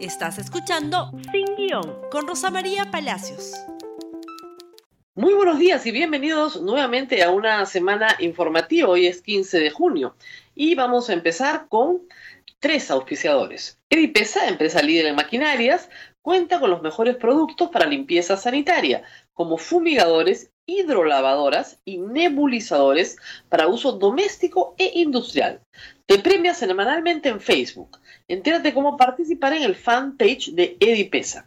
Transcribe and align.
Estás 0.00 0.38
escuchando 0.38 1.10
Sin 1.30 1.44
Guión 1.56 1.94
con 2.10 2.26
Rosa 2.26 2.50
María 2.50 2.90
Palacios. 2.90 3.52
Muy 5.14 5.34
buenos 5.34 5.58
días 5.58 5.84
y 5.84 5.90
bienvenidos 5.90 6.62
nuevamente 6.62 7.22
a 7.22 7.30
una 7.30 7.66
semana 7.66 8.16
informativa. 8.18 8.88
Hoy 8.88 9.06
es 9.06 9.20
15 9.20 9.60
de 9.60 9.68
junio 9.68 10.16
y 10.54 10.74
vamos 10.74 11.10
a 11.10 11.12
empezar 11.12 11.68
con 11.68 12.00
tres 12.60 12.90
auspiciadores. 12.90 13.78
Edipesa, 13.90 14.48
empresa 14.48 14.80
líder 14.80 15.04
en 15.04 15.16
maquinarias, 15.16 15.90
cuenta 16.22 16.60
con 16.60 16.70
los 16.70 16.80
mejores 16.80 17.16
productos 17.16 17.68
para 17.68 17.84
limpieza 17.84 18.38
sanitaria, 18.38 19.02
como 19.34 19.58
fumigadores, 19.58 20.50
hidrolavadoras 20.64 21.78
y 21.84 21.98
nebulizadores 21.98 23.18
para 23.50 23.66
uso 23.66 23.92
doméstico 23.92 24.74
e 24.78 24.92
industrial. 24.94 25.60
Te 26.10 26.18
premia 26.18 26.54
semanalmente 26.54 27.28
en 27.28 27.40
Facebook. 27.40 28.00
Entérate 28.26 28.74
cómo 28.74 28.96
participar 28.96 29.52
en 29.52 29.62
el 29.62 29.76
fanpage 29.76 30.50
de 30.54 30.76
Edipesa. 30.80 31.46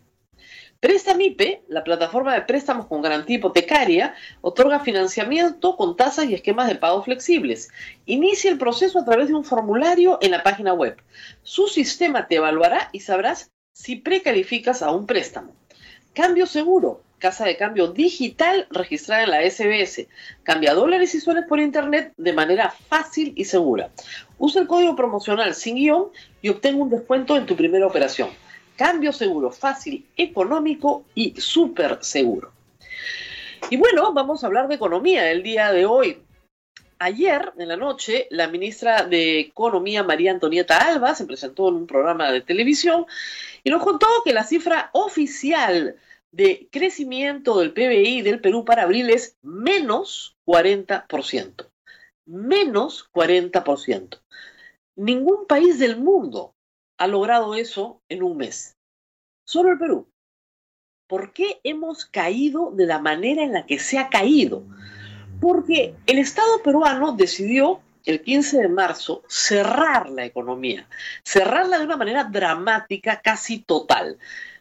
Prestamipe, 0.79 1.63
la 1.67 1.83
plataforma 1.83 2.33
de 2.33 2.43
préstamos 2.43 2.85
con 2.85 3.01
garantía 3.01 3.35
hipotecaria, 3.35 4.15
otorga 4.39 4.79
financiamiento 4.79 5.75
con 5.75 5.97
tasas 5.97 6.29
y 6.29 6.35
esquemas 6.35 6.69
de 6.69 6.75
pago 6.75 7.03
flexibles. 7.03 7.71
Inicia 8.05 8.49
el 8.49 8.57
proceso 8.57 8.99
a 8.99 9.03
través 9.03 9.27
de 9.27 9.33
un 9.33 9.43
formulario 9.43 10.17
en 10.21 10.31
la 10.31 10.43
página 10.43 10.73
web. 10.73 10.95
Su 11.41 11.67
sistema 11.67 12.29
te 12.29 12.35
evaluará 12.35 12.87
y 12.93 13.01
sabrás 13.01 13.51
si 13.73 13.97
precalificas 13.97 14.81
a 14.81 14.91
un 14.91 15.05
préstamo. 15.05 15.53
Cambio 16.13 16.45
seguro, 16.45 17.01
casa 17.23 17.45
de 17.45 17.55
cambio 17.55 17.87
digital 17.87 18.67
registrada 18.69 19.23
en 19.23 19.31
la 19.31 19.49
SBS. 19.49 20.09
Cambia 20.43 20.73
dólares 20.73 21.15
y 21.15 21.21
soles 21.21 21.45
por 21.47 21.61
internet 21.61 22.11
de 22.17 22.33
manera 22.33 22.69
fácil 22.89 23.31
y 23.37 23.45
segura. 23.45 23.91
Usa 24.37 24.61
el 24.61 24.67
código 24.67 24.93
promocional 24.97 25.55
sin 25.55 25.77
guion 25.77 26.09
y 26.41 26.49
obtén 26.49 26.81
un 26.81 26.89
descuento 26.89 27.37
en 27.37 27.45
tu 27.45 27.55
primera 27.55 27.87
operación. 27.87 28.27
Cambio 28.75 29.13
seguro, 29.13 29.51
fácil, 29.51 30.05
económico 30.17 31.05
y 31.15 31.39
súper 31.39 31.99
seguro. 32.01 32.51
Y 33.69 33.77
bueno, 33.77 34.11
vamos 34.11 34.43
a 34.43 34.47
hablar 34.47 34.67
de 34.67 34.75
economía 34.75 35.31
el 35.31 35.43
día 35.43 35.71
de 35.71 35.85
hoy. 35.85 36.17
Ayer 36.99 37.53
en 37.57 37.69
la 37.69 37.77
noche, 37.77 38.27
la 38.31 38.49
ministra 38.49 39.03
de 39.03 39.39
Economía, 39.39 40.03
María 40.03 40.31
Antonieta 40.31 40.75
Alba, 40.77 41.15
se 41.15 41.25
presentó 41.25 41.69
en 41.69 41.75
un 41.75 41.87
programa 41.87 42.33
de 42.33 42.41
televisión 42.41 43.05
y 43.63 43.69
nos 43.69 43.81
contó 43.81 44.07
que 44.25 44.33
la 44.33 44.43
cifra 44.43 44.89
oficial 44.91 45.95
de 46.33 46.67
crecimiento 46.71 47.59
del 47.59 47.73
PBI 47.73 48.23
del 48.23 48.41
Perú 48.41 48.65
para 48.65 48.83
abril 48.83 49.11
es 49.11 49.37
menos 49.43 50.35
40%. 50.45 51.69
Menos 52.25 53.09
40%. 53.13 54.19
Ningún 54.95 55.45
país 55.45 55.77
del 55.77 55.97
mundo 55.97 56.55
ha 56.97 57.05
logrado 57.05 57.53
eso 57.53 58.01
en 58.09 58.23
un 58.23 58.37
mes. 58.37 58.75
Solo 59.45 59.71
el 59.71 59.77
Perú. 59.77 60.07
¿Por 61.07 61.33
qué 61.33 61.59
hemos 61.63 62.05
caído 62.05 62.71
de 62.71 62.87
la 62.87 62.97
manera 62.97 63.43
en 63.43 63.53
la 63.53 63.67
que 63.67 63.77
se 63.77 63.99
ha 63.99 64.09
caído? 64.09 64.63
Porque 65.39 65.93
el 66.07 66.17
Estado 66.17 66.63
peruano 66.63 67.11
decidió 67.11 67.81
el 68.05 68.23
15 68.23 68.57
de 68.57 68.69
marzo 68.69 69.23
cerrar 69.27 70.09
la 70.09 70.25
economía, 70.25 70.87
cerrarla 71.23 71.77
de 71.77 71.85
una 71.85 71.97
manera 71.97 72.23
dramática, 72.23 73.21
casi 73.21 73.59
total. 73.59 74.17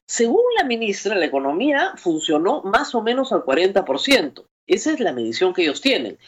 Según 0.06 0.42
la 0.56 0.64
ministra, 0.64 1.14
la 1.14 1.26
economía 1.26 1.94
funcionó 1.96 2.62
más 2.62 2.94
o 2.94 3.02
menos 3.02 3.32
al 3.32 3.44
40%. 3.44 4.44
Esa 4.66 4.92
es 4.92 5.00
la 5.00 5.12
medición 5.12 5.54
que 5.54 5.62
ellos 5.62 5.80
tienen. 5.80 6.18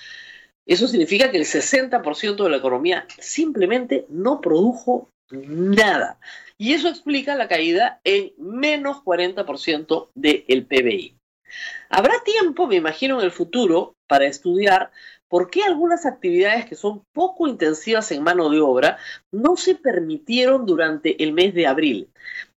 Eso 0.66 0.88
significa 0.88 1.30
que 1.30 1.36
el 1.36 1.44
60% 1.44 2.42
de 2.42 2.50
la 2.50 2.56
economía 2.56 3.06
simplemente 3.18 4.06
no 4.08 4.40
produjo 4.40 5.10
nada. 5.30 6.18
Y 6.56 6.72
eso 6.72 6.88
explica 6.88 7.34
la 7.34 7.48
caída 7.48 8.00
en 8.04 8.32
menos 8.38 8.98
40% 9.04 10.08
del 10.14 10.66
PBI. 10.66 11.16
Habrá 11.90 12.14
tiempo, 12.24 12.66
me 12.66 12.76
imagino, 12.76 13.18
en 13.18 13.26
el 13.26 13.30
futuro 13.30 13.94
para 14.08 14.26
estudiar 14.26 14.90
por 15.28 15.50
qué 15.50 15.62
algunas 15.62 16.06
actividades 16.06 16.66
que 16.66 16.76
son 16.76 17.04
poco 17.12 17.46
intensivas 17.46 18.10
en 18.12 18.22
mano 18.22 18.50
de 18.50 18.60
obra 18.60 18.98
no 19.32 19.56
se 19.56 19.74
permitieron 19.74 20.66
durante 20.66 21.22
el 21.22 21.32
mes 21.32 21.54
de 21.54 21.66
abril 21.66 22.08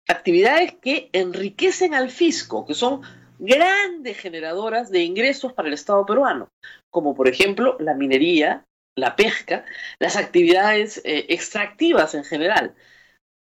actividades 0.09 0.75
que 0.81 1.09
enriquecen 1.13 1.95
al 1.95 2.11
fisco, 2.11 2.67
que 2.67 2.75
son 2.75 3.03
grandes 3.39 4.19
generadoras 4.19 4.91
de 4.91 5.03
ingresos 5.03 5.53
para 5.53 5.69
el 5.69 5.75
Estado 5.75 6.05
peruano, 6.07 6.49
como 6.91 7.15
por 7.15 7.29
ejemplo 7.29 7.77
la 7.81 7.95
minería, 7.95 8.65
la 8.97 9.17
pesca, 9.17 9.65
las 9.99 10.17
actividades 10.17 10.99
eh, 11.05 11.27
extractivas 11.31 12.15
en 12.15 12.25
general. 12.25 12.75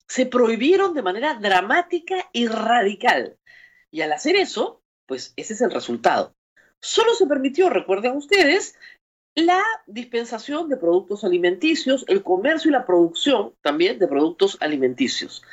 Se 0.07 0.25
prohibieron 0.25 0.93
de 0.93 1.03
manera 1.03 1.35
dramática 1.35 2.29
y 2.33 2.47
radical. 2.47 3.37
Y 3.91 4.01
al 4.01 4.11
hacer 4.11 4.35
eso, 4.35 4.81
pues 5.05 5.33
ese 5.35 5.53
es 5.53 5.61
el 5.61 5.71
resultado. 5.71 6.35
Solo 6.81 7.13
se 7.13 7.27
permitió, 7.27 7.69
recuerden 7.69 8.15
ustedes, 8.15 8.75
la 9.35 9.61
dispensación 9.85 10.67
de 10.67 10.77
productos 10.77 11.23
alimenticios, 11.23 12.03
el 12.07 12.23
comercio 12.23 12.69
y 12.69 12.73
la 12.73 12.85
producción 12.85 13.53
también 13.61 13.99
de 13.99 14.07
productos 14.07 14.57
alimenticios 14.59 15.43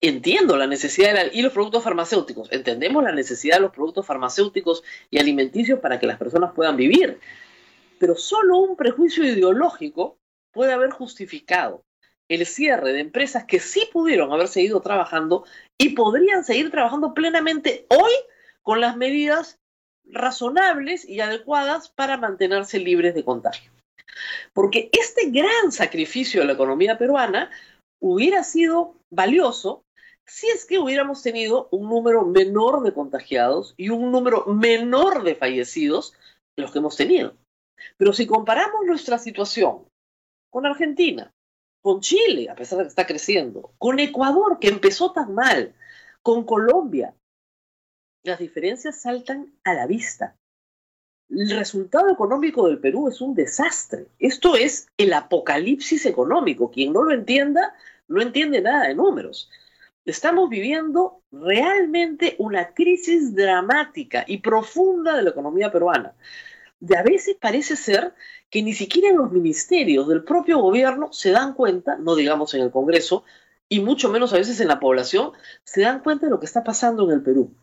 entiendo 0.00 0.56
la 0.56 0.66
necesidad 0.66 1.14
de 1.14 1.30
y 1.32 1.42
los 1.42 1.52
productos 1.52 1.84
farmacéuticos, 1.84 2.52
entendemos 2.52 3.02
la 3.02 3.12
necesidad 3.12 3.56
de 3.56 3.62
los 3.62 3.72
productos 3.72 4.06
farmacéuticos 4.06 4.84
y 5.10 5.18
alimenticios 5.18 5.80
para 5.80 5.98
que 5.98 6.06
las 6.06 6.18
personas 6.18 6.52
puedan 6.54 6.76
vivir, 6.76 7.18
pero 7.98 8.14
solo 8.14 8.58
un 8.58 8.76
prejuicio 8.76 9.24
ideológico 9.24 10.18
puede 10.52 10.72
haber 10.72 10.90
justificado 10.90 11.82
el 12.28 12.46
cierre 12.46 12.92
de 12.92 13.00
empresas 13.00 13.44
que 13.44 13.58
sí 13.58 13.88
pudieron 13.92 14.32
haber 14.32 14.48
seguido 14.48 14.80
trabajando 14.80 15.44
y 15.78 15.90
podrían 15.90 16.44
seguir 16.44 16.70
trabajando 16.70 17.14
plenamente 17.14 17.86
hoy 17.88 18.12
con 18.62 18.80
las 18.80 18.96
medidas 18.96 19.58
razonables 20.04 21.08
y 21.08 21.20
adecuadas 21.20 21.88
para 21.88 22.16
mantenerse 22.16 22.78
libres 22.78 23.14
de 23.14 23.24
contagio. 23.24 23.72
Porque 24.52 24.90
este 24.92 25.30
gran 25.30 25.72
sacrificio 25.72 26.40
de 26.40 26.46
la 26.46 26.52
economía 26.52 26.98
peruana 26.98 27.50
hubiera 28.00 28.44
sido 28.44 28.94
valioso 29.10 29.84
si 30.28 30.46
es 30.48 30.66
que 30.66 30.78
hubiéramos 30.78 31.22
tenido 31.22 31.68
un 31.72 31.88
número 31.88 32.24
menor 32.24 32.82
de 32.82 32.92
contagiados 32.92 33.74
y 33.76 33.88
un 33.88 34.12
número 34.12 34.44
menor 34.46 35.22
de 35.24 35.34
fallecidos 35.34 36.12
de 36.54 36.62
los 36.62 36.70
que 36.70 36.78
hemos 36.78 36.96
tenido. 36.96 37.34
Pero 37.96 38.12
si 38.12 38.26
comparamos 38.26 38.84
nuestra 38.86 39.18
situación 39.18 39.88
con 40.50 40.66
Argentina, 40.66 41.32
con 41.80 42.00
Chile, 42.00 42.50
a 42.50 42.54
pesar 42.54 42.78
de 42.78 42.84
que 42.84 42.88
está 42.88 43.06
creciendo, 43.06 43.72
con 43.78 43.98
Ecuador, 44.00 44.58
que 44.60 44.68
empezó 44.68 45.12
tan 45.12 45.34
mal, 45.34 45.74
con 46.22 46.44
Colombia, 46.44 47.14
las 48.22 48.38
diferencias 48.38 49.00
saltan 49.00 49.54
a 49.64 49.72
la 49.72 49.86
vista. 49.86 50.36
El 51.30 51.50
resultado 51.50 52.10
económico 52.10 52.66
del 52.66 52.80
Perú 52.80 53.08
es 53.08 53.20
un 53.20 53.34
desastre. 53.34 54.08
Esto 54.18 54.56
es 54.56 54.88
el 54.98 55.12
apocalipsis 55.12 56.04
económico. 56.04 56.70
Quien 56.70 56.92
no 56.92 57.02
lo 57.02 57.12
entienda, 57.12 57.74
no 58.08 58.20
entiende 58.20 58.60
nada 58.60 58.88
de 58.88 58.94
números. 58.94 59.50
Estamos 60.08 60.48
viviendo 60.48 61.20
realmente 61.30 62.34
una 62.38 62.72
crisis 62.72 63.34
dramática 63.34 64.24
y 64.26 64.38
profunda 64.38 65.14
de 65.14 65.22
la 65.22 65.30
economía 65.30 65.70
peruana. 65.70 66.14
De 66.80 66.96
a 66.96 67.02
veces 67.02 67.36
parece 67.38 67.76
ser 67.76 68.14
que 68.48 68.62
ni 68.62 68.72
siquiera 68.72 69.10
en 69.10 69.18
los 69.18 69.30
ministerios 69.30 70.08
del 70.08 70.24
propio 70.24 70.60
gobierno 70.60 71.12
se 71.12 71.30
dan 71.30 71.52
cuenta, 71.52 71.96
no 71.96 72.14
digamos 72.14 72.54
en 72.54 72.62
el 72.62 72.70
Congreso, 72.70 73.24
y 73.68 73.80
mucho 73.80 74.08
menos 74.08 74.32
a 74.32 74.38
veces 74.38 74.58
en 74.60 74.68
la 74.68 74.80
población, 74.80 75.32
se 75.62 75.82
dan 75.82 76.02
cuenta 76.02 76.24
de 76.24 76.30
lo 76.30 76.40
que 76.40 76.46
está 76.46 76.64
pasando 76.64 77.04
en 77.04 77.10
el 77.10 77.22
Perú. 77.22 77.54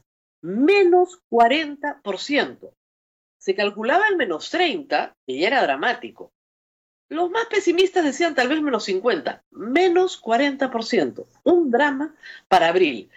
Menos 0.44 1.22
40%. 1.32 2.74
Se 3.40 3.56
calculaba 3.56 4.08
el 4.08 4.18
menos 4.18 4.52
30, 4.52 5.16
que 5.26 5.40
ya 5.40 5.48
era 5.48 5.64
dramático. 5.64 6.32
Los 7.10 7.30
más 7.30 7.46
pesimistas 7.46 8.04
decían 8.04 8.34
tal 8.34 8.48
vez 8.50 8.62
menos 8.62 8.86
50, 8.86 9.44
menos 9.52 10.22
40%. 10.22 11.28
Un 11.44 11.70
drama 11.70 12.16
para 12.48 12.70
abril. 12.70 13.12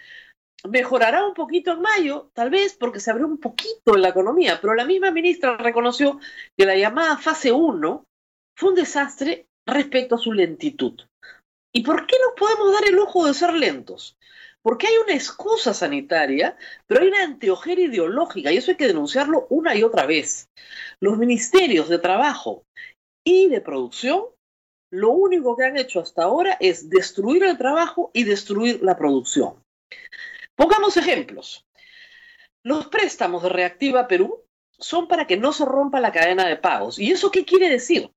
Mejorará 0.69 1.25
un 1.25 1.33
poquito 1.33 1.71
en 1.71 1.81
mayo, 1.81 2.29
tal 2.33 2.49
vez 2.49 2.75
porque 2.75 2.99
se 2.99 3.09
abrió 3.09 3.25
un 3.25 3.39
poquito 3.39 3.95
en 3.95 4.01
la 4.01 4.09
economía, 4.09 4.59
pero 4.61 4.75
la 4.75 4.85
misma 4.85 5.09
ministra 5.09 5.57
reconoció 5.57 6.19
que 6.57 6.65
la 6.65 6.75
llamada 6.75 7.17
fase 7.17 7.51
1 7.51 8.05
fue 8.55 8.69
un 8.69 8.75
desastre 8.75 9.47
respecto 9.65 10.15
a 10.15 10.19
su 10.19 10.33
lentitud. 10.33 11.01
¿Y 11.73 11.83
por 11.83 12.05
qué 12.05 12.15
nos 12.19 12.33
podemos 12.37 12.73
dar 12.73 12.85
el 12.87 12.95
lujo 12.95 13.25
de 13.25 13.33
ser 13.33 13.53
lentos? 13.53 14.17
Porque 14.61 14.87
hay 14.87 14.97
una 14.97 15.13
excusa 15.13 15.73
sanitaria, 15.73 16.57
pero 16.85 17.01
hay 17.01 17.07
una 17.07 17.23
anteojera 17.23 17.81
ideológica 17.81 18.51
y 18.51 18.57
eso 18.57 18.71
hay 18.71 18.77
que 18.77 18.87
denunciarlo 18.87 19.47
una 19.49 19.75
y 19.75 19.83
otra 19.83 20.05
vez. 20.05 20.49
Los 20.99 21.17
ministerios 21.17 21.87
de 21.87 21.99
trabajo 21.99 22.65
y 23.23 23.47
de 23.47 23.61
producción, 23.61 24.23
lo 24.91 25.11
único 25.11 25.55
que 25.55 25.65
han 25.65 25.77
hecho 25.77 25.99
hasta 25.99 26.23
ahora 26.23 26.57
es 26.59 26.89
destruir 26.89 27.43
el 27.43 27.57
trabajo 27.57 28.11
y 28.13 28.23
destruir 28.23 28.81
la 28.81 28.97
producción. 28.97 29.63
Pongamos 30.55 30.97
ejemplos. 30.97 31.65
Los 32.63 32.87
préstamos 32.87 33.43
de 33.43 33.49
Reactiva 33.49 34.07
Perú 34.07 34.43
son 34.77 35.07
para 35.07 35.27
que 35.27 35.37
no 35.37 35.53
se 35.53 35.65
rompa 35.65 35.99
la 35.99 36.11
cadena 36.11 36.47
de 36.47 36.57
pagos. 36.57 36.99
¿Y 36.99 37.11
eso 37.11 37.31
qué 37.31 37.45
quiere 37.45 37.69
decir? 37.69 38.11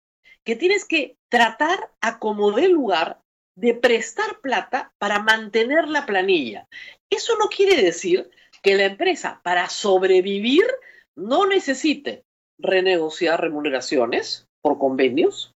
Que 0.44 0.56
tienes 0.56 0.84
que 0.84 1.16
tratar 1.28 1.90
a 2.00 2.18
como 2.18 2.52
dé 2.52 2.68
lugar 2.68 3.20
de 3.54 3.74
prestar 3.74 4.40
plata 4.40 4.92
para 4.98 5.20
mantener 5.20 5.88
la 5.88 6.06
planilla. 6.06 6.68
Eso 7.10 7.36
no 7.38 7.48
quiere 7.48 7.82
decir 7.82 8.30
que 8.62 8.76
la 8.76 8.84
empresa 8.84 9.40
para 9.44 9.68
sobrevivir 9.68 10.64
no 11.14 11.46
necesite 11.46 12.24
renegociar 12.58 13.40
remuneraciones 13.40 14.48
por 14.62 14.78
convenios, 14.78 15.54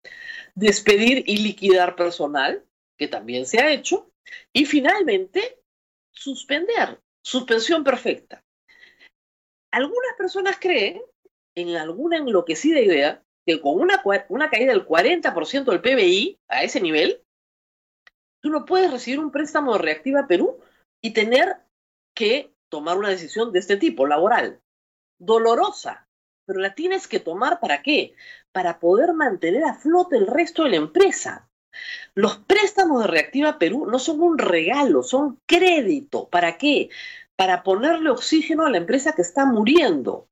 despedir 0.54 1.25
y 1.26 1.38
liquidar 1.38 1.96
personal, 1.96 2.64
que 2.96 3.08
también 3.08 3.46
se 3.46 3.60
ha 3.60 3.72
hecho, 3.72 4.10
y 4.52 4.64
finalmente 4.64 5.58
suspender, 6.12 7.00
suspensión 7.25 7.84
perfecta. 7.84 8.43
Algunas 9.72 10.14
personas 10.16 10.56
creen, 10.60 11.02
en 11.54 11.76
alguna 11.76 12.19
enloquecida 12.19 12.81
idea, 12.81 13.22
que 13.46 13.60
con 13.60 13.81
una, 13.81 14.02
una 14.28 14.50
caída 14.50 14.72
del 14.72 14.87
40% 14.87 15.64
del 15.64 15.81
PBI 15.81 16.38
a 16.49 16.62
ese 16.62 16.81
nivel, 16.81 17.22
tú 18.40 18.50
no 18.50 18.64
puedes 18.64 18.90
recibir 18.90 19.19
un 19.19 19.32
préstamo 19.32 19.72
de 19.72 19.78
Reactiva 19.81 20.26
Perú 20.28 20.60
y 21.02 21.12
tener 21.12 21.56
que 22.14 22.52
tomar 22.70 22.99
una 22.99 23.08
decisión 23.08 23.52
de 23.52 23.58
este 23.58 23.76
tipo, 23.76 24.06
laboral. 24.06 24.60
Dolorosa, 25.19 26.08
pero 26.44 26.60
la 26.60 26.74
tienes 26.74 27.08
que 27.08 27.20
tomar 27.20 27.60
para 27.60 27.82
qué? 27.82 28.14
Para 28.52 28.80
poder 28.80 29.12
mantener 29.14 29.64
a 29.64 29.74
flote 29.74 30.16
el 30.16 30.26
resto 30.26 30.64
de 30.64 30.70
la 30.70 30.76
empresa. 30.76 31.48
Los 32.14 32.38
préstamos 32.38 33.02
de 33.02 33.08
Reactiva 33.08 33.58
Perú 33.58 33.86
no 33.86 33.98
son 33.98 34.20
un 34.20 34.38
regalo, 34.38 35.02
son 35.02 35.40
crédito. 35.46 36.28
¿Para 36.28 36.58
qué? 36.58 36.90
Para 37.36 37.62
ponerle 37.62 38.10
oxígeno 38.10 38.66
a 38.66 38.70
la 38.70 38.78
empresa 38.78 39.14
que 39.14 39.22
está 39.22 39.46
muriendo. 39.46 40.28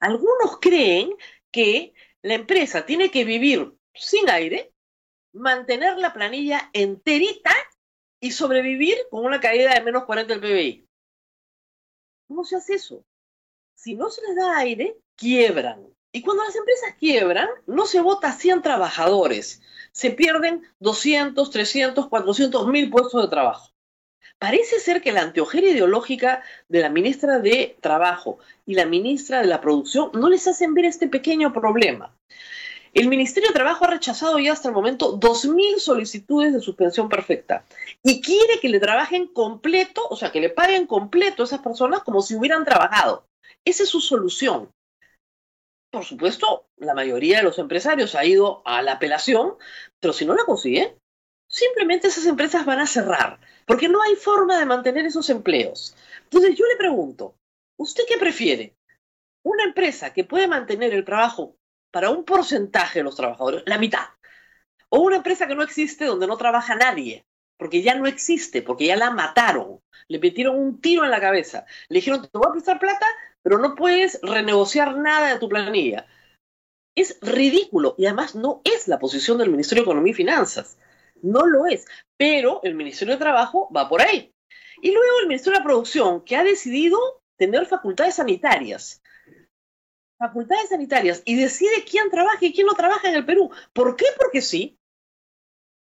Algunos 0.00 0.58
creen 0.60 1.14
que 1.52 1.94
la 2.22 2.34
empresa 2.34 2.86
tiene 2.86 3.10
que 3.10 3.24
vivir 3.24 3.72
sin 3.94 4.28
aire, 4.30 4.72
mantener 5.32 5.98
la 5.98 6.12
planilla 6.12 6.70
enterita 6.72 7.52
y 8.20 8.32
sobrevivir 8.32 8.96
con 9.10 9.24
una 9.24 9.40
caída 9.40 9.74
de 9.74 9.82
menos 9.82 10.04
40 10.04 10.34
del 10.34 10.40
PBI. 10.40 10.88
¿Cómo 12.28 12.44
se 12.44 12.56
hace 12.56 12.74
eso? 12.74 13.04
Si 13.74 13.94
no 13.94 14.10
se 14.10 14.22
les 14.22 14.36
da 14.36 14.58
aire, 14.58 14.96
quiebran. 15.20 15.86
Y 16.12 16.22
cuando 16.22 16.42
las 16.42 16.56
empresas 16.56 16.94
quiebran, 16.98 17.48
no 17.66 17.86
se 17.86 18.00
vota 18.00 18.28
a 18.28 18.32
100 18.32 18.62
trabajadores, 18.62 19.62
se 19.92 20.10
pierden 20.10 20.62
200, 20.80 21.50
300, 21.50 22.08
400 22.08 22.66
mil 22.66 22.90
puestos 22.90 23.22
de 23.22 23.28
trabajo. 23.28 23.70
Parece 24.38 24.80
ser 24.80 25.02
que 25.02 25.12
la 25.12 25.20
anteojera 25.20 25.68
ideológica 25.68 26.42
de 26.68 26.80
la 26.80 26.88
ministra 26.88 27.38
de 27.38 27.76
Trabajo 27.82 28.38
y 28.64 28.74
la 28.74 28.86
ministra 28.86 29.40
de 29.40 29.46
la 29.46 29.60
Producción 29.60 30.10
no 30.14 30.30
les 30.30 30.48
hacen 30.48 30.72
ver 30.72 30.86
este 30.86 31.08
pequeño 31.08 31.52
problema. 31.52 32.16
El 32.94 33.08
Ministerio 33.08 33.50
de 33.50 33.54
Trabajo 33.54 33.84
ha 33.84 33.90
rechazado 33.90 34.38
ya 34.38 34.52
hasta 34.52 34.68
el 34.68 34.74
momento 34.74 35.20
2.000 35.20 35.78
solicitudes 35.78 36.54
de 36.54 36.60
suspensión 36.60 37.10
perfecta 37.10 37.64
y 38.02 38.22
quiere 38.22 38.58
que 38.60 38.70
le 38.70 38.80
trabajen 38.80 39.26
completo, 39.26 40.06
o 40.08 40.16
sea, 40.16 40.32
que 40.32 40.40
le 40.40 40.48
paguen 40.48 40.86
completo 40.86 41.42
a 41.42 41.46
esas 41.46 41.60
personas 41.60 42.02
como 42.02 42.22
si 42.22 42.34
hubieran 42.34 42.64
trabajado. 42.64 43.26
Esa 43.66 43.82
es 43.82 43.90
su 43.90 44.00
solución. 44.00 44.70
Por 45.90 46.04
supuesto, 46.04 46.68
la 46.76 46.94
mayoría 46.94 47.38
de 47.38 47.42
los 47.42 47.58
empresarios 47.58 48.14
ha 48.14 48.24
ido 48.24 48.62
a 48.64 48.82
la 48.82 48.92
apelación, 48.92 49.56
pero 49.98 50.12
si 50.12 50.24
no 50.24 50.34
la 50.34 50.44
consiguen, 50.44 50.96
simplemente 51.48 52.06
esas 52.06 52.26
empresas 52.26 52.64
van 52.64 52.78
a 52.78 52.86
cerrar, 52.86 53.40
porque 53.66 53.88
no 53.88 54.00
hay 54.02 54.14
forma 54.14 54.58
de 54.58 54.66
mantener 54.66 55.04
esos 55.06 55.28
empleos. 55.30 55.96
Entonces 56.24 56.56
yo 56.56 56.64
le 56.66 56.76
pregunto, 56.76 57.34
¿usted 57.76 58.04
qué 58.08 58.18
prefiere? 58.18 58.76
¿Una 59.42 59.64
empresa 59.64 60.12
que 60.12 60.24
puede 60.24 60.46
mantener 60.46 60.94
el 60.94 61.04
trabajo 61.04 61.56
para 61.90 62.10
un 62.10 62.24
porcentaje 62.24 63.00
de 63.00 63.04
los 63.04 63.16
trabajadores, 63.16 63.62
la 63.66 63.78
mitad. 63.78 64.06
O 64.88 65.00
una 65.00 65.16
empresa 65.16 65.46
que 65.46 65.54
no 65.54 65.62
existe 65.62 66.04
donde 66.04 66.26
no 66.26 66.36
trabaja 66.36 66.74
nadie, 66.74 67.24
porque 67.56 67.82
ya 67.82 67.94
no 67.94 68.06
existe, 68.06 68.62
porque 68.62 68.86
ya 68.86 68.96
la 68.96 69.10
mataron. 69.10 69.80
Le 70.08 70.18
metieron 70.18 70.56
un 70.56 70.80
tiro 70.80 71.04
en 71.04 71.10
la 71.10 71.20
cabeza. 71.20 71.64
Le 71.88 71.96
dijeron, 71.96 72.22
te 72.22 72.38
voy 72.38 72.48
a 72.48 72.52
prestar 72.52 72.78
plata, 72.78 73.06
pero 73.42 73.58
no 73.58 73.74
puedes 73.74 74.20
renegociar 74.22 74.96
nada 74.96 75.32
de 75.32 75.38
tu 75.38 75.48
planilla. 75.48 76.06
Es 76.96 77.18
ridículo 77.20 77.94
y 77.98 78.06
además 78.06 78.34
no 78.34 78.62
es 78.64 78.88
la 78.88 78.98
posición 78.98 79.38
del 79.38 79.50
Ministerio 79.50 79.82
de 79.82 79.90
Economía 79.90 80.12
y 80.12 80.14
Finanzas. 80.14 80.78
No 81.22 81.46
lo 81.46 81.66
es. 81.66 81.86
Pero 82.16 82.60
el 82.62 82.74
Ministerio 82.74 83.14
de 83.14 83.20
Trabajo 83.20 83.70
va 83.74 83.88
por 83.88 84.02
ahí. 84.02 84.34
Y 84.82 84.92
luego 84.92 85.20
el 85.20 85.28
Ministerio 85.28 85.58
de 85.58 85.64
Producción, 85.64 86.24
que 86.24 86.36
ha 86.36 86.44
decidido 86.44 86.98
tener 87.36 87.66
facultades 87.66 88.16
sanitarias 88.16 89.00
facultades 90.20 90.68
sanitarias 90.68 91.22
y 91.24 91.34
decide 91.34 91.82
quién 91.90 92.10
trabaja 92.10 92.44
y 92.44 92.52
quién 92.52 92.66
no 92.66 92.74
trabaja 92.74 93.08
en 93.08 93.14
el 93.14 93.24
Perú. 93.24 93.50
¿Por 93.72 93.96
qué? 93.96 94.04
Porque 94.18 94.42
sí. 94.42 94.78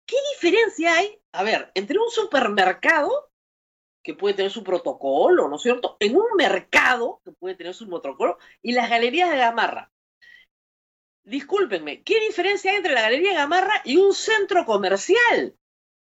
¿Qué 0.06 0.16
diferencia 0.34 0.94
hay, 0.94 1.18
a 1.32 1.42
ver, 1.42 1.70
entre 1.74 1.98
un 1.98 2.10
supermercado 2.10 3.27
que 4.02 4.14
puede 4.14 4.34
tener 4.34 4.50
su 4.50 4.64
protocolo, 4.64 5.48
¿no 5.48 5.56
es 5.56 5.62
cierto? 5.62 5.96
En 6.00 6.16
un 6.16 6.26
mercado 6.36 7.20
que 7.24 7.32
puede 7.32 7.54
tener 7.54 7.74
su 7.74 7.88
protocolo 7.88 8.38
y 8.62 8.72
las 8.72 8.88
galerías 8.88 9.30
de 9.30 9.38
Gamarra. 9.38 9.90
Discúlpenme, 11.24 12.02
¿qué 12.02 12.20
diferencia 12.20 12.70
hay 12.70 12.78
entre 12.78 12.94
la 12.94 13.02
galería 13.02 13.30
de 13.30 13.36
Gamarra 13.36 13.82
y 13.84 13.98
un 13.98 14.14
centro 14.14 14.64
comercial 14.64 15.54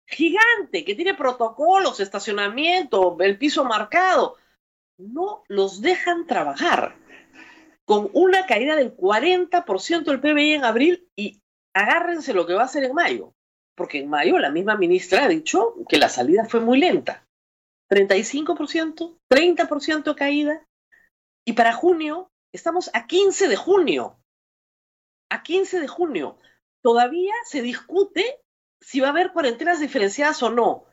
gigante 0.07 0.85
que 0.85 0.95
tiene 0.95 1.15
protocolos, 1.15 2.01
estacionamiento, 2.01 3.17
el 3.21 3.37
piso 3.37 3.65
marcado? 3.65 4.37
No 4.97 5.45
los 5.49 5.83
dejan 5.83 6.27
trabajar 6.27 6.97
con 7.85 8.09
una 8.13 8.47
caída 8.47 8.77
del 8.77 8.97
40% 8.97 10.05
del 10.05 10.21
PBI 10.21 10.55
en 10.55 10.65
abril 10.65 11.09
y 11.17 11.43
agárrense 11.75 12.33
lo 12.33 12.47
que 12.47 12.55
va 12.55 12.63
a 12.63 12.67
hacer 12.67 12.85
en 12.85 12.95
mayo, 12.95 13.35
porque 13.75 13.99
en 13.99 14.09
mayo 14.09 14.39
la 14.39 14.51
misma 14.51 14.77
ministra 14.77 15.25
ha 15.25 15.29
dicho 15.29 15.75
que 15.89 15.99
la 15.99 16.09
salida 16.09 16.45
fue 16.45 16.61
muy 16.61 16.79
lenta. 16.79 17.27
35%, 17.91 19.19
30% 19.31 20.15
caída. 20.15 20.65
Y 21.47 21.55
para 21.55 21.73
junio, 21.73 22.31
estamos 22.53 22.91
a 22.95 23.07
15 23.07 23.49
de 23.49 23.57
junio. 23.57 24.19
A 25.31 25.43
15 25.43 25.81
de 25.81 25.89
junio. 25.89 26.39
Todavía 26.83 27.35
se 27.45 27.63
discute 27.63 28.41
si 28.81 29.01
va 29.01 29.09
a 29.09 29.11
haber 29.11 29.33
cuarentenas 29.33 29.81
diferenciadas 29.81 30.43
o 30.43 30.51
no. 30.51 30.87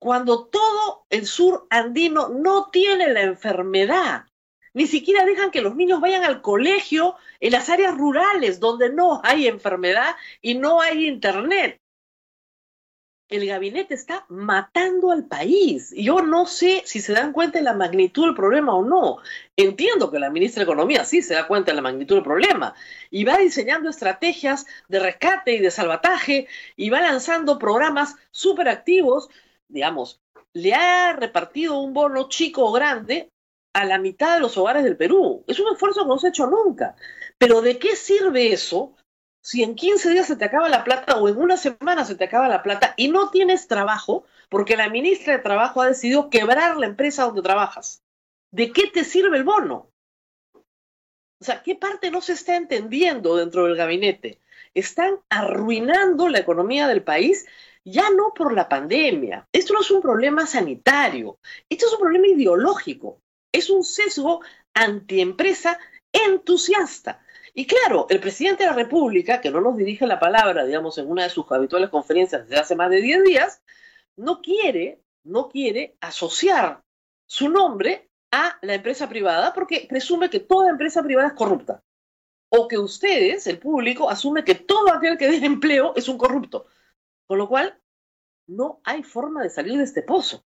Cuando 0.00 0.46
todo 0.46 1.04
el 1.10 1.26
sur 1.26 1.66
andino 1.70 2.28
no 2.28 2.70
tiene 2.70 3.12
la 3.12 3.22
enfermedad 3.22 4.24
ni 4.72 4.86
siquiera 4.86 5.24
dejan 5.24 5.50
que 5.50 5.62
los 5.62 5.74
niños 5.74 6.00
vayan 6.00 6.24
al 6.24 6.42
colegio 6.42 7.16
en 7.40 7.52
las 7.52 7.68
áreas 7.68 7.96
rurales 7.96 8.60
donde 8.60 8.92
no 8.92 9.20
hay 9.24 9.48
enfermedad 9.48 10.14
y 10.40 10.54
no 10.54 10.80
hay 10.80 11.06
internet. 11.06 11.79
El 13.30 13.46
gabinete 13.46 13.94
está 13.94 14.26
matando 14.28 15.12
al 15.12 15.24
país. 15.24 15.94
Yo 15.96 16.20
no 16.20 16.46
sé 16.46 16.82
si 16.84 17.00
se 17.00 17.12
dan 17.12 17.32
cuenta 17.32 17.58
de 17.58 17.64
la 17.64 17.74
magnitud 17.74 18.24
del 18.24 18.34
problema 18.34 18.74
o 18.74 18.84
no. 18.84 19.18
Entiendo 19.56 20.10
que 20.10 20.18
la 20.18 20.30
ministra 20.30 20.60
de 20.60 20.64
Economía 20.64 21.04
sí 21.04 21.22
se 21.22 21.34
da 21.34 21.46
cuenta 21.46 21.70
de 21.70 21.76
la 21.76 21.82
magnitud 21.82 22.16
del 22.16 22.24
problema 22.24 22.74
y 23.08 23.22
va 23.22 23.38
diseñando 23.38 23.88
estrategias 23.88 24.66
de 24.88 24.98
rescate 24.98 25.54
y 25.54 25.60
de 25.60 25.70
salvataje 25.70 26.48
y 26.74 26.90
va 26.90 27.00
lanzando 27.02 27.60
programas 27.60 28.16
súper 28.32 28.68
activos. 28.68 29.28
Digamos, 29.68 30.20
le 30.52 30.74
ha 30.74 31.12
repartido 31.12 31.78
un 31.78 31.92
bono 31.94 32.28
chico 32.28 32.64
o 32.64 32.72
grande 32.72 33.30
a 33.72 33.84
la 33.84 33.98
mitad 33.98 34.34
de 34.34 34.40
los 34.40 34.58
hogares 34.58 34.82
del 34.82 34.96
Perú. 34.96 35.44
Es 35.46 35.60
un 35.60 35.72
esfuerzo 35.72 36.02
que 36.02 36.08
no 36.08 36.18
se 36.18 36.26
ha 36.26 36.30
hecho 36.30 36.48
nunca. 36.48 36.96
Pero 37.38 37.62
¿de 37.62 37.78
qué 37.78 37.94
sirve 37.94 38.52
eso 38.52 38.96
si 39.42 39.62
en 39.62 39.74
15 39.74 40.10
días 40.10 40.26
se 40.26 40.36
te 40.36 40.44
acaba 40.44 40.68
la 40.68 40.84
plata 40.84 41.16
o 41.16 41.28
en 41.28 41.38
una 41.38 41.56
semana 41.56 42.04
se 42.04 42.14
te 42.14 42.24
acaba 42.24 42.48
la 42.48 42.62
plata 42.62 42.94
y 42.96 43.08
no 43.08 43.30
tienes 43.30 43.68
trabajo 43.68 44.24
porque 44.48 44.76
la 44.76 44.88
ministra 44.88 45.36
de 45.36 45.42
Trabajo 45.42 45.80
ha 45.80 45.88
decidido 45.88 46.28
quebrar 46.28 46.76
la 46.76 46.86
empresa 46.86 47.24
donde 47.24 47.42
trabajas? 47.42 48.02
¿De 48.50 48.72
qué 48.72 48.88
te 48.88 49.04
sirve 49.04 49.36
el 49.36 49.44
bono? 49.44 49.90
O 50.54 51.44
sea, 51.44 51.62
¿qué 51.62 51.76
parte 51.76 52.10
no 52.10 52.20
se 52.20 52.32
está 52.32 52.56
entendiendo 52.56 53.36
dentro 53.36 53.64
del 53.64 53.76
gabinete? 53.76 54.40
Están 54.74 55.20
arruinando 55.28 56.28
la 56.28 56.40
economía 56.40 56.88
del 56.88 57.02
país 57.02 57.46
ya 57.84 58.10
no 58.10 58.34
por 58.34 58.52
la 58.52 58.68
pandemia. 58.68 59.48
Esto 59.52 59.72
no 59.72 59.80
es 59.80 59.90
un 59.90 60.02
problema 60.02 60.46
sanitario, 60.46 61.38
esto 61.68 61.86
es 61.86 61.92
un 61.92 62.00
problema 62.00 62.26
ideológico 62.26 63.20
es 63.52 63.70
un 63.70 63.84
sesgo 63.84 64.40
antiempresa 64.74 65.78
entusiasta. 66.12 67.22
Y 67.60 67.66
claro, 67.66 68.06
el 68.08 68.20
presidente 68.20 68.62
de 68.62 68.70
la 68.70 68.74
República, 68.74 69.42
que 69.42 69.50
no 69.50 69.60
nos 69.60 69.76
dirige 69.76 70.06
la 70.06 70.18
palabra, 70.18 70.64
digamos, 70.64 70.96
en 70.96 71.10
una 71.10 71.24
de 71.24 71.28
sus 71.28 71.44
habituales 71.52 71.90
conferencias 71.90 72.48
desde 72.48 72.58
hace 72.58 72.74
más 72.74 72.88
de 72.88 73.02
10 73.02 73.22
días, 73.22 73.62
no 74.16 74.40
quiere, 74.40 75.02
no 75.24 75.50
quiere 75.50 75.94
asociar 76.00 76.82
su 77.26 77.50
nombre 77.50 78.08
a 78.30 78.56
la 78.62 78.72
empresa 78.72 79.10
privada 79.10 79.52
porque 79.52 79.86
presume 79.86 80.30
que 80.30 80.40
toda 80.40 80.70
empresa 80.70 81.02
privada 81.02 81.28
es 81.28 81.34
corrupta. 81.34 81.84
O 82.48 82.66
que 82.66 82.78
ustedes, 82.78 83.46
el 83.46 83.58
público, 83.58 84.08
asume 84.08 84.42
que 84.42 84.54
todo 84.54 84.90
aquel 84.90 85.18
que 85.18 85.28
dé 85.28 85.36
empleo 85.44 85.92
es 85.96 86.08
un 86.08 86.16
corrupto. 86.16 86.64
Con 87.26 87.36
lo 87.36 87.46
cual, 87.46 87.78
no 88.46 88.80
hay 88.84 89.02
forma 89.02 89.42
de 89.42 89.50
salir 89.50 89.76
de 89.76 89.84
este 89.84 90.00
pozo. 90.00 90.46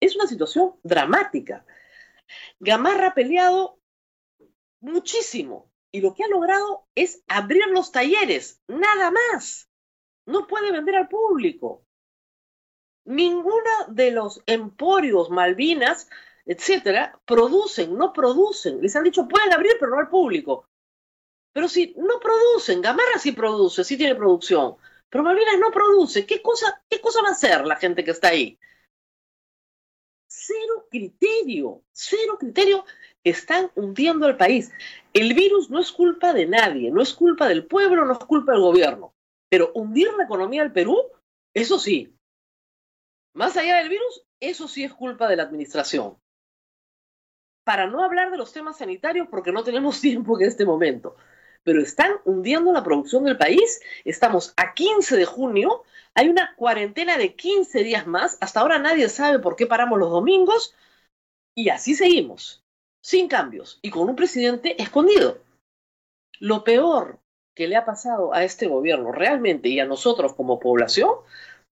Es 0.00 0.16
una 0.16 0.26
situación 0.26 0.76
dramática. 0.82 1.66
Gamarra 2.58 3.08
ha 3.08 3.14
peleado 3.14 3.78
muchísimo 4.80 5.70
y 5.96 6.02
lo 6.02 6.12
que 6.12 6.24
ha 6.24 6.28
logrado 6.28 6.84
es 6.94 7.22
abrir 7.26 7.66
los 7.68 7.90
talleres, 7.90 8.60
nada 8.68 9.10
más. 9.10 9.70
No 10.26 10.46
puede 10.46 10.70
vender 10.70 10.94
al 10.94 11.08
público. 11.08 11.86
Ninguna 13.06 13.70
de 13.88 14.10
los 14.10 14.42
emporios, 14.44 15.30
Malvinas, 15.30 16.10
etcétera, 16.44 17.18
producen, 17.24 17.96
no 17.96 18.12
producen. 18.12 18.82
Les 18.82 18.94
han 18.94 19.04
dicho, 19.04 19.26
pueden 19.26 19.54
abrir, 19.54 19.72
pero 19.80 19.92
no 19.92 20.00
al 20.00 20.10
público. 20.10 20.68
Pero 21.54 21.66
si 21.66 21.94
no 21.96 22.20
producen, 22.20 22.82
Gamarra 22.82 23.18
sí 23.18 23.32
produce, 23.32 23.82
sí 23.82 23.96
tiene 23.96 24.14
producción, 24.14 24.76
pero 25.08 25.24
Malvinas 25.24 25.58
no 25.58 25.70
produce, 25.70 26.26
¿qué 26.26 26.42
cosa, 26.42 26.82
qué 26.90 27.00
cosa 27.00 27.22
va 27.22 27.28
a 27.28 27.32
hacer 27.32 27.66
la 27.66 27.76
gente 27.76 28.04
que 28.04 28.10
está 28.10 28.28
ahí? 28.28 28.58
Cero 30.46 30.86
criterio, 30.90 31.82
cero 31.92 32.36
criterio, 32.38 32.84
están 33.24 33.70
hundiendo 33.74 34.26
al 34.26 34.36
país. 34.36 34.70
El 35.12 35.34
virus 35.34 35.70
no 35.70 35.80
es 35.80 35.90
culpa 35.90 36.32
de 36.32 36.46
nadie, 36.46 36.90
no 36.90 37.02
es 37.02 37.12
culpa 37.14 37.48
del 37.48 37.66
pueblo, 37.66 38.04
no 38.04 38.12
es 38.12 38.18
culpa 38.20 38.52
del 38.52 38.60
gobierno, 38.60 39.14
pero 39.50 39.72
hundir 39.74 40.12
la 40.14 40.24
economía 40.24 40.62
del 40.62 40.72
Perú, 40.72 40.96
eso 41.54 41.78
sí. 41.78 42.14
Más 43.34 43.56
allá 43.56 43.78
del 43.78 43.88
virus, 43.88 44.22
eso 44.40 44.68
sí 44.68 44.84
es 44.84 44.94
culpa 44.94 45.28
de 45.28 45.36
la 45.36 45.42
administración 45.42 46.16
para 47.66 47.88
no 47.88 48.04
hablar 48.04 48.30
de 48.30 48.36
los 48.36 48.52
temas 48.52 48.78
sanitarios 48.78 49.26
porque 49.28 49.50
no 49.50 49.64
tenemos 49.64 50.00
tiempo 50.00 50.38
en 50.38 50.46
este 50.46 50.64
momento. 50.64 51.16
Pero 51.64 51.82
están 51.82 52.12
hundiendo 52.24 52.72
la 52.72 52.84
producción 52.84 53.24
del 53.24 53.36
país. 53.36 53.80
Estamos 54.04 54.54
a 54.56 54.72
15 54.72 55.16
de 55.16 55.24
junio. 55.24 55.82
Hay 56.16 56.28
una 56.30 56.54
cuarentena 56.56 57.18
de 57.18 57.34
15 57.34 57.84
días 57.84 58.06
más. 58.06 58.38
Hasta 58.40 58.60
ahora 58.60 58.78
nadie 58.78 59.08
sabe 59.10 59.38
por 59.38 59.54
qué 59.54 59.66
paramos 59.66 59.98
los 59.98 60.10
domingos. 60.10 60.74
Y 61.54 61.68
así 61.68 61.94
seguimos, 61.94 62.64
sin 63.04 63.28
cambios 63.28 63.78
y 63.82 63.90
con 63.90 64.08
un 64.08 64.16
presidente 64.16 64.80
escondido. 64.82 65.38
Lo 66.40 66.64
peor 66.64 67.20
que 67.54 67.68
le 67.68 67.76
ha 67.76 67.84
pasado 67.84 68.34
a 68.34 68.44
este 68.44 68.66
gobierno 68.66 69.12
realmente 69.12 69.68
y 69.68 69.78
a 69.78 69.86
nosotros 69.86 70.34
como 70.34 70.58
población 70.58 71.10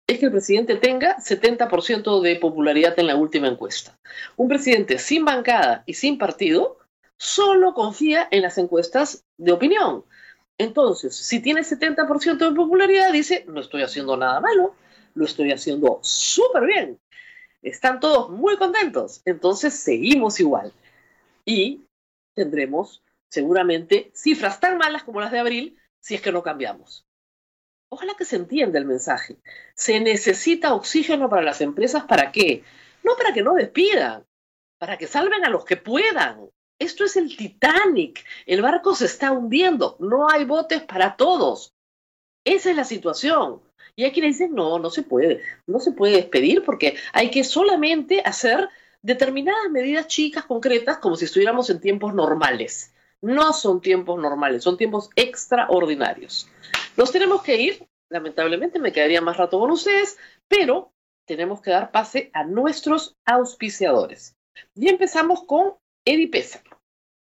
es 0.08 0.20
que 0.20 0.26
el 0.26 0.32
presidente 0.32 0.76
tenga 0.76 1.18
70% 1.18 2.22
de 2.22 2.36
popularidad 2.36 2.98
en 3.00 3.08
la 3.08 3.16
última 3.16 3.48
encuesta. 3.48 3.98
Un 4.36 4.50
presidente 4.50 5.00
sin 5.00 5.24
bancada 5.24 5.84
y 5.86 5.94
sin 5.94 6.18
partido 6.18 6.78
solo 7.18 7.74
confía 7.74 8.28
en 8.32 8.42
las 8.42 8.58
encuestas 8.58 9.24
de 9.38 9.54
opinión. 9.54 10.04
Entonces, 10.58 11.16
si 11.16 11.42
tiene 11.42 11.62
70% 11.62 12.38
de 12.38 12.56
popularidad, 12.56 13.12
dice, 13.12 13.46
no 13.48 13.62
estoy 13.62 13.82
haciendo 13.82 14.16
nada 14.18 14.40
malo, 14.40 14.76
lo 15.16 15.26
estoy 15.26 15.52
haciendo 15.52 16.00
súper 16.02 16.66
bien. 16.66 17.00
Están 17.62 18.00
todos 18.00 18.30
muy 18.30 18.58
contentos. 18.58 19.22
Entonces, 19.26 19.74
seguimos 19.74 20.40
igual. 20.40 20.72
Y 21.46 21.82
tendremos 22.34 23.04
seguramente 23.30 24.12
cifras 24.14 24.60
tan 24.60 24.78
malas 24.78 25.04
como 25.04 25.20
las 25.20 25.32
de 25.32 25.40
abril 25.40 25.78
si 26.00 26.16
es 26.16 26.22
que 26.22 26.32
no 26.32 26.44
cambiamos. 26.44 27.06
Ojalá 27.90 28.16
que 28.16 28.26
se 28.26 28.36
entienda 28.36 28.80
el 28.80 28.86
mensaje. 28.86 29.38
Se 29.76 30.00
necesita 30.00 30.74
oxígeno 30.74 31.30
para 31.30 31.42
las 31.42 31.62
empresas, 31.62 32.04
¿para 32.06 32.32
qué? 32.32 32.64
No 33.04 33.16
para 33.16 33.34
que 33.34 33.44
no 33.44 33.54
despidan, 33.54 34.26
para 34.78 34.98
que 34.98 35.08
salven 35.08 35.46
a 35.46 35.50
los 35.50 35.64
que 35.64 35.78
puedan. 35.78 36.50
Esto 36.84 37.06
es 37.06 37.16
el 37.16 37.38
Titanic. 37.38 38.26
El 38.46 38.62
barco 38.62 38.94
se 38.94 39.06
está 39.06 39.32
hundiendo. 39.32 39.96
No 40.00 40.30
hay 40.30 40.44
botes 40.44 40.82
para 40.82 41.16
todos. 41.16 41.74
Esa 42.44 42.72
es 42.72 42.76
la 42.76 42.84
situación. 42.84 43.62
Y 43.96 44.04
hay 44.04 44.12
quienes 44.12 44.38
dicen, 44.38 44.54
no, 44.54 44.80
no 44.80 44.90
se 44.90 45.04
puede. 45.04 45.42
No 45.66 45.80
se 45.80 45.94
puede 45.94 46.18
despedir 46.18 46.62
porque 46.66 46.98
hay 47.14 47.32
que 47.32 47.46
solamente 47.46 48.22
hacer 48.26 48.68
determinadas 49.02 49.72
medidas 49.72 50.08
chicas, 50.08 50.44
concretas, 50.44 50.98
como 50.98 51.16
si 51.16 51.24
estuviéramos 51.24 51.70
en 51.70 51.80
tiempos 51.80 52.14
normales. 52.14 52.94
No 53.22 53.54
son 53.54 53.80
tiempos 53.80 54.20
normales, 54.20 54.62
son 54.62 54.76
tiempos 54.76 55.10
extraordinarios. 55.16 56.50
Nos 56.98 57.14
tenemos 57.14 57.44
que 57.44 57.62
ir, 57.62 57.88
lamentablemente 58.10 58.78
me 58.78 58.92
quedaría 58.92 59.22
más 59.22 59.38
rato 59.38 59.58
con 59.58 59.72
ustedes, 59.72 60.18
pero 60.50 60.92
tenemos 61.26 61.62
que 61.62 61.72
dar 61.72 61.92
pase 61.92 62.30
a 62.34 62.44
nuestros 62.44 63.16
auspiciadores. 63.26 64.36
Y 64.76 64.90
empezamos 64.90 65.46
con 65.46 65.76
Edipesa. 66.06 66.62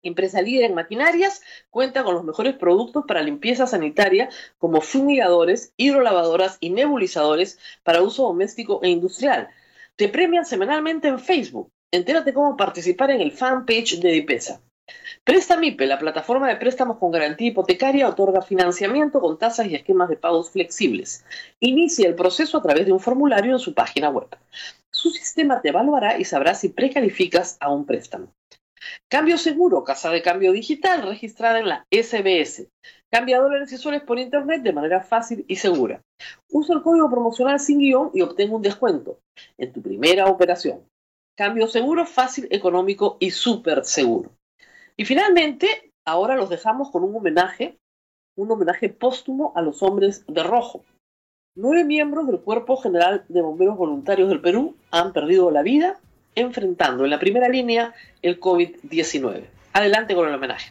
Empresa 0.08 0.42
líder 0.42 0.64
en 0.64 0.74
maquinarias, 0.74 1.42
cuenta 1.70 2.04
con 2.04 2.14
los 2.14 2.24
mejores 2.24 2.54
productos 2.54 3.04
para 3.06 3.22
limpieza 3.22 3.66
sanitaria 3.66 4.28
como 4.58 4.80
fumigadores, 4.80 5.72
hidrolavadoras 5.76 6.58
y 6.60 6.70
nebulizadores 6.70 7.58
para 7.82 8.02
uso 8.02 8.24
doméstico 8.24 8.80
e 8.82 8.88
industrial. 8.88 9.48
Te 9.96 10.08
premian 10.08 10.44
semanalmente 10.44 11.08
en 11.08 11.18
Facebook. 11.18 11.70
Entérate 11.90 12.32
cómo 12.32 12.56
participar 12.56 13.10
en 13.10 13.20
el 13.20 13.32
fanpage 13.32 14.00
de 14.00 14.10
Edipesa. 14.10 14.60
Prestamipe, 15.24 15.86
la 15.86 15.98
plataforma 15.98 16.48
de 16.48 16.56
préstamos 16.56 16.98
con 16.98 17.10
garantía 17.10 17.48
hipotecaria, 17.48 18.08
otorga 18.08 18.42
financiamiento 18.42 19.20
con 19.20 19.38
tasas 19.38 19.66
y 19.66 19.74
esquemas 19.74 20.08
de 20.08 20.16
pagos 20.16 20.50
flexibles. 20.50 21.24
Inicia 21.58 22.06
el 22.06 22.14
proceso 22.14 22.58
a 22.58 22.62
través 22.62 22.86
de 22.86 22.92
un 22.92 23.00
formulario 23.00 23.52
en 23.52 23.58
su 23.58 23.74
página 23.74 24.10
web. 24.10 24.28
Su 24.92 25.10
sistema 25.10 25.60
te 25.60 25.70
evaluará 25.70 26.18
y 26.18 26.24
sabrá 26.24 26.54
si 26.54 26.68
precalificas 26.68 27.56
a 27.58 27.70
un 27.70 27.84
préstamo. 27.84 28.32
Cambio 29.08 29.38
seguro, 29.38 29.84
casa 29.84 30.10
de 30.10 30.22
cambio 30.22 30.52
digital 30.52 31.02
registrada 31.02 31.58
en 31.58 31.68
la 31.68 31.86
SBS. 31.90 32.68
Cambia 33.10 33.40
dólares 33.40 33.72
y 33.72 33.78
soles 33.78 34.02
por 34.02 34.18
internet 34.18 34.62
de 34.62 34.72
manera 34.72 35.00
fácil 35.00 35.44
y 35.48 35.56
segura. 35.56 36.02
Usa 36.50 36.74
el 36.74 36.82
código 36.82 37.08
promocional 37.08 37.60
sin 37.60 37.78
guion 37.78 38.10
y 38.14 38.22
obtenga 38.22 38.56
un 38.56 38.62
descuento 38.62 39.20
en 39.58 39.72
tu 39.72 39.80
primera 39.80 40.26
operación. 40.26 40.88
Cambio 41.36 41.68
seguro, 41.68 42.06
fácil, 42.06 42.48
económico 42.50 43.16
y 43.20 43.30
súper 43.30 43.84
seguro. 43.84 44.32
Y 44.96 45.04
finalmente, 45.04 45.92
ahora 46.04 46.34
los 46.34 46.48
dejamos 46.48 46.90
con 46.90 47.04
un 47.04 47.14
homenaje, 47.14 47.78
un 48.36 48.50
homenaje 48.50 48.88
póstumo 48.88 49.52
a 49.54 49.62
los 49.62 49.82
hombres 49.82 50.24
de 50.26 50.42
rojo. 50.42 50.84
Nueve 51.54 51.84
miembros 51.84 52.26
del 52.26 52.40
Cuerpo 52.40 52.76
General 52.76 53.24
de 53.28 53.40
Bomberos 53.40 53.76
Voluntarios 53.76 54.28
del 54.28 54.40
Perú 54.40 54.76
han 54.90 55.12
perdido 55.12 55.50
la 55.50 55.62
vida 55.62 56.00
enfrentando 56.36 57.04
en 57.04 57.10
la 57.10 57.18
primera 57.18 57.48
línea 57.48 57.92
el 58.22 58.38
COVID-19. 58.38 59.42
Adelante 59.72 60.14
con 60.14 60.28
el 60.28 60.34
homenaje. 60.34 60.70